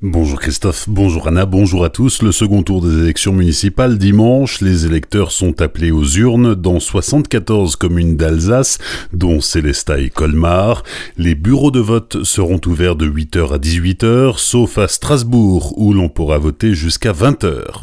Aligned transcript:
Bonjour 0.00 0.38
Christophe, 0.38 0.88
bonjour 0.88 1.26
Anna, 1.26 1.44
bonjour 1.44 1.84
à 1.84 1.90
tous. 1.90 2.22
Le 2.22 2.30
second 2.30 2.62
tour 2.62 2.80
des 2.80 3.02
élections 3.02 3.32
municipales 3.32 3.98
dimanche, 3.98 4.60
les 4.60 4.86
électeurs 4.86 5.32
sont 5.32 5.60
appelés 5.60 5.90
aux 5.90 6.06
urnes 6.06 6.54
dans 6.54 6.78
74 6.78 7.74
communes 7.74 8.16
d'Alsace, 8.16 8.78
dont 9.12 9.40
Célestat 9.40 9.98
et 9.98 10.08
Colmar. 10.08 10.84
Les 11.16 11.34
bureaux 11.34 11.72
de 11.72 11.80
vote 11.80 12.22
seront 12.22 12.60
ouverts 12.64 12.94
de 12.94 13.08
8h 13.08 13.52
à 13.54 13.58
18h, 13.58 14.38
sauf 14.38 14.78
à 14.78 14.86
Strasbourg, 14.86 15.76
où 15.76 15.92
l'on 15.92 16.08
pourra 16.08 16.38
voter 16.38 16.74
jusqu'à 16.74 17.10
20h. 17.10 17.82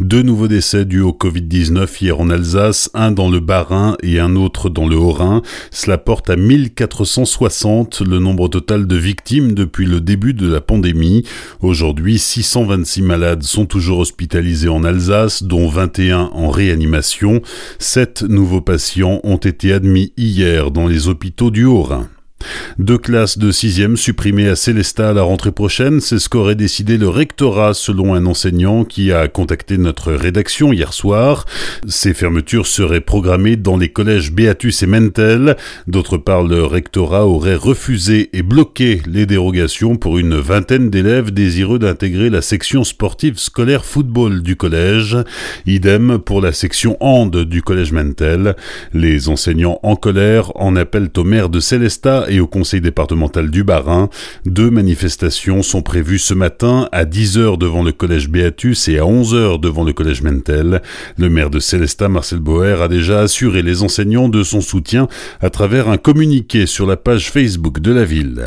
Deux 0.00 0.22
nouveaux 0.22 0.48
décès 0.48 0.84
dus 0.84 1.00
au 1.00 1.12
Covid-19 1.12 1.86
hier 2.02 2.20
en 2.20 2.28
Alsace, 2.28 2.90
un 2.92 3.12
dans 3.12 3.30
le 3.30 3.38
Bas-Rhin 3.38 3.96
et 4.02 4.18
un 4.18 4.34
autre 4.34 4.68
dans 4.68 4.88
le 4.88 4.96
Haut-Rhin. 4.96 5.42
Cela 5.70 5.96
porte 5.96 6.28
à 6.28 6.34
1460 6.34 8.00
le 8.00 8.18
nombre 8.18 8.48
total 8.48 8.88
de 8.88 8.96
victimes 8.96 9.54
depuis 9.54 9.86
le 9.86 10.00
début 10.00 10.34
de 10.34 10.48
la 10.50 10.60
pandémie. 10.60 11.24
Aujourd'hui, 11.62 12.18
626 12.18 13.02
malades 13.02 13.44
sont 13.44 13.66
toujours 13.66 14.00
hospitalisés 14.00 14.68
en 14.68 14.82
Alsace, 14.82 15.44
dont 15.44 15.68
21 15.68 16.30
en 16.32 16.50
réanimation. 16.50 17.40
Sept 17.78 18.22
nouveaux 18.22 18.60
patients 18.60 19.20
ont 19.22 19.36
été 19.36 19.72
admis 19.72 20.12
hier 20.16 20.72
dans 20.72 20.88
les 20.88 21.06
hôpitaux 21.06 21.52
du 21.52 21.64
Haut-Rhin. 21.64 22.08
Deux 22.78 22.98
classes 22.98 23.38
de 23.38 23.50
sixième 23.50 23.96
supprimées 23.96 24.48
à 24.48 24.56
Célestat 24.56 25.10
à 25.10 25.12
la 25.12 25.22
rentrée 25.22 25.52
prochaine, 25.52 26.00
c'est 26.00 26.18
ce 26.18 26.28
qu'aurait 26.28 26.54
décidé 26.54 26.98
le 26.98 27.08
rectorat 27.08 27.74
selon 27.74 28.14
un 28.14 28.26
enseignant 28.26 28.84
qui 28.84 29.12
a 29.12 29.28
contacté 29.28 29.78
notre 29.78 30.12
rédaction 30.12 30.72
hier 30.72 30.92
soir. 30.92 31.46
Ces 31.86 32.14
fermetures 32.14 32.66
seraient 32.66 33.00
programmées 33.00 33.56
dans 33.56 33.76
les 33.76 33.88
collèges 33.90 34.32
Beatus 34.32 34.82
et 34.82 34.86
Mentel. 34.86 35.56
D'autre 35.86 36.16
part, 36.16 36.42
le 36.42 36.64
rectorat 36.64 37.26
aurait 37.26 37.54
refusé 37.54 38.30
et 38.32 38.42
bloqué 38.42 39.02
les 39.06 39.26
dérogations 39.26 39.96
pour 39.96 40.18
une 40.18 40.36
vingtaine 40.36 40.90
d'élèves 40.90 41.32
désireux 41.32 41.78
d'intégrer 41.78 42.30
la 42.30 42.42
section 42.42 42.84
sportive 42.84 43.38
scolaire 43.38 43.84
football 43.84 44.42
du 44.42 44.56
collège. 44.56 45.16
Idem 45.66 46.18
pour 46.18 46.40
la 46.40 46.52
section 46.52 46.96
hand 47.00 47.36
du 47.36 47.62
collège 47.62 47.92
Mentel. 47.92 48.56
Les 48.92 49.28
enseignants 49.28 49.78
en 49.82 49.96
colère 49.96 50.52
en 50.56 50.76
appellent 50.76 51.10
au 51.16 51.24
maire 51.24 51.48
de 51.48 51.60
Célestat 51.60 52.26
et 52.32 52.40
au 52.40 52.46
conseil 52.46 52.80
départemental 52.80 53.50
du 53.50 53.62
Bas-Rhin. 53.62 54.08
Deux 54.46 54.70
manifestations 54.70 55.62
sont 55.62 55.82
prévues 55.82 56.18
ce 56.18 56.34
matin 56.34 56.88
à 56.90 57.04
10h 57.04 57.58
devant 57.58 57.82
le 57.82 57.92
collège 57.92 58.28
Beatus 58.28 58.88
et 58.88 58.98
à 58.98 59.02
11h 59.02 59.60
devant 59.60 59.84
le 59.84 59.92
collège 59.92 60.22
Mentel. 60.22 60.80
Le 61.18 61.28
maire 61.28 61.50
de 61.50 61.60
Célestat, 61.60 62.08
Marcel 62.08 62.40
Boer, 62.40 62.80
a 62.80 62.88
déjà 62.88 63.20
assuré 63.20 63.62
les 63.62 63.82
enseignants 63.82 64.30
de 64.30 64.42
son 64.42 64.62
soutien 64.62 65.08
à 65.40 65.50
travers 65.50 65.88
un 65.88 65.98
communiqué 65.98 66.66
sur 66.66 66.86
la 66.86 66.96
page 66.96 67.30
Facebook 67.30 67.80
de 67.80 67.92
la 67.92 68.04
ville. 68.04 68.42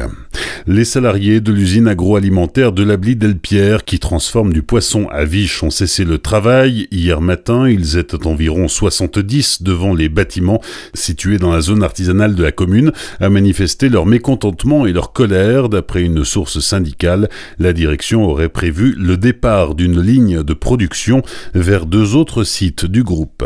Les 0.67 0.85
salariés 0.85 1.41
de 1.41 1.51
l'usine 1.51 1.87
agroalimentaire 1.87 2.71
de 2.71 2.83
l'Abli 2.83 3.15
Delpierre 3.15 3.85
qui 3.85 3.99
transforme 3.99 4.51
du 4.51 4.63
poisson 4.63 5.07
à 5.11 5.23
Viche 5.23 5.61
ont 5.61 5.69
cessé 5.69 6.05
le 6.05 6.17
travail. 6.17 6.87
Hier 6.89 7.21
matin, 7.21 7.69
ils 7.69 7.97
étaient 7.97 8.25
environ 8.25 8.67
70 8.67 9.61
devant 9.61 9.93
les 9.93 10.09
bâtiments 10.09 10.61
situés 10.95 11.37
dans 11.37 11.51
la 11.51 11.61
zone 11.61 11.83
artisanale 11.83 12.33
de 12.33 12.41
la 12.41 12.51
commune 12.51 12.91
à 13.19 13.29
manifester 13.29 13.74
leur 13.83 14.05
mécontentement 14.05 14.85
et 14.85 14.93
leur 14.93 15.13
colère. 15.13 15.69
D'après 15.69 16.03
une 16.03 16.23
source 16.23 16.59
syndicale, 16.59 17.29
la 17.59 17.73
direction 17.73 18.23
aurait 18.23 18.49
prévu 18.49 18.95
le 18.97 19.17
départ 19.17 19.75
d'une 19.75 20.01
ligne 20.01 20.43
de 20.43 20.53
production 20.53 21.21
vers 21.53 21.85
deux 21.85 22.15
autres 22.15 22.43
sites 22.43 22.85
du 22.85 23.03
groupe. 23.03 23.43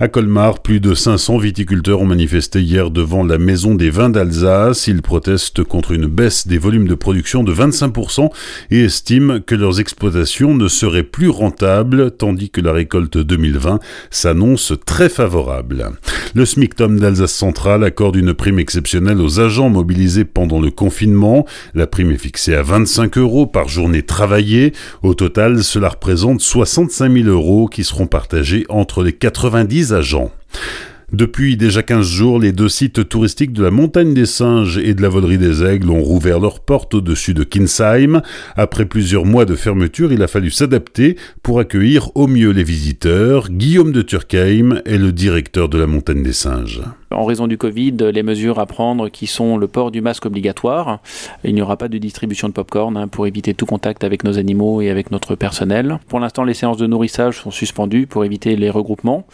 À 0.00 0.08
Colmar, 0.08 0.60
plus 0.60 0.80
de 0.80 0.94
500 0.94 1.38
viticulteurs 1.38 2.00
ont 2.00 2.06
manifesté 2.06 2.62
hier 2.62 2.90
devant 2.90 3.24
la 3.24 3.38
Maison 3.38 3.74
des 3.74 3.90
vins 3.90 4.10
d'Alsace. 4.10 4.86
Ils 4.86 5.02
protestent 5.02 5.64
contre 5.64 5.92
une 5.92 6.06
baisse 6.06 6.46
des 6.46 6.58
volumes 6.58 6.88
de 6.88 6.94
production 6.94 7.44
de 7.44 7.52
25% 7.52 8.30
et 8.70 8.84
estiment 8.84 9.40
que 9.40 9.54
leurs 9.54 9.80
exploitations 9.80 10.54
ne 10.54 10.68
seraient 10.68 11.02
plus 11.02 11.28
rentables, 11.28 12.10
tandis 12.12 12.50
que 12.50 12.60
la 12.60 12.72
récolte 12.72 13.18
2020 13.18 13.80
s'annonce 14.10 14.72
très 14.86 15.08
favorable. 15.08 15.90
Le 16.34 16.44
SMICTOM 16.44 17.00
d'Alsace 17.00 17.32
Centrale 17.32 17.84
accorde 17.84 18.16
une 18.16 18.34
prime 18.34 18.58
exceptionnelle 18.58 19.20
aux 19.20 19.39
agents 19.40 19.68
mobilisés 19.68 20.24
pendant 20.24 20.60
le 20.60 20.70
confinement. 20.70 21.46
La 21.74 21.86
prime 21.86 22.10
est 22.10 22.18
fixée 22.18 22.54
à 22.54 22.62
25 22.62 23.18
euros 23.18 23.46
par 23.46 23.68
journée 23.68 24.02
travaillée. 24.02 24.72
Au 25.02 25.14
total, 25.14 25.64
cela 25.64 25.88
représente 25.88 26.40
65 26.40 27.12
000 27.12 27.28
euros 27.28 27.66
qui 27.66 27.84
seront 27.84 28.06
partagés 28.06 28.64
entre 28.68 29.02
les 29.02 29.12
90 29.12 29.92
agents. 29.92 30.30
Depuis 31.12 31.56
déjà 31.56 31.82
15 31.82 32.06
jours, 32.06 32.38
les 32.38 32.52
deux 32.52 32.68
sites 32.68 33.08
touristiques 33.08 33.52
de 33.52 33.64
la 33.64 33.72
Montagne 33.72 34.14
des 34.14 34.26
Singes 34.26 34.78
et 34.78 34.94
de 34.94 35.02
la 35.02 35.08
Volerie 35.08 35.38
des 35.38 35.64
Aigles 35.64 35.90
ont 35.90 36.02
rouvert 36.02 36.38
leurs 36.38 36.60
portes 36.60 36.94
au-dessus 36.94 37.34
de 37.34 37.42
Kinsheim. 37.42 38.22
Après 38.54 38.84
plusieurs 38.84 39.24
mois 39.24 39.44
de 39.44 39.56
fermeture, 39.56 40.12
il 40.12 40.22
a 40.22 40.28
fallu 40.28 40.52
s'adapter 40.52 41.16
pour 41.42 41.58
accueillir 41.58 42.10
au 42.14 42.28
mieux 42.28 42.50
les 42.50 42.62
visiteurs. 42.62 43.50
Guillaume 43.50 43.90
de 43.90 44.02
Turkheim 44.02 44.82
est 44.84 44.98
le 44.98 45.10
directeur 45.10 45.68
de 45.68 45.78
la 45.78 45.88
Montagne 45.88 46.22
des 46.22 46.32
Singes 46.32 46.82
en 47.12 47.24
raison 47.24 47.48
du 47.48 47.58
Covid, 47.58 47.96
les 48.12 48.22
mesures 48.22 48.60
à 48.60 48.66
prendre 48.66 49.08
qui 49.08 49.26
sont 49.26 49.56
le 49.56 49.66
port 49.66 49.90
du 49.90 50.00
masque 50.00 50.26
obligatoire. 50.26 51.00
Il 51.42 51.54
n'y 51.54 51.62
aura 51.62 51.76
pas 51.76 51.88
de 51.88 51.98
distribution 51.98 52.48
de 52.48 52.52
popcorn 52.52 52.96
hein, 52.96 53.08
pour 53.08 53.26
éviter 53.26 53.52
tout 53.52 53.66
contact 53.66 54.04
avec 54.04 54.22
nos 54.22 54.38
animaux 54.38 54.80
et 54.80 54.90
avec 54.90 55.10
notre 55.10 55.34
personnel. 55.34 55.98
Pour 56.06 56.20
l'instant, 56.20 56.44
les 56.44 56.54
séances 56.54 56.76
de 56.76 56.86
nourrissage 56.86 57.40
sont 57.40 57.50
suspendues 57.50 58.06
pour 58.06 58.24
éviter 58.24 58.54
les 58.54 58.70
regroupements. 58.70 59.26